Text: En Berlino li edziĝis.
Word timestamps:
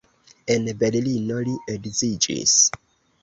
En 0.53 0.69
Berlino 0.79 1.37
li 1.49 1.53
edziĝis. 1.73 2.57